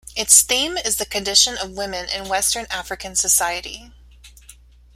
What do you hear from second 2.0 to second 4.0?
in Western African society.